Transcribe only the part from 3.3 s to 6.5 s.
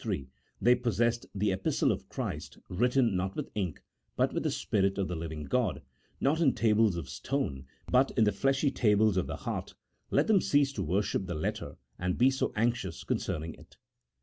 with ink, but with the Spirit of the living God, not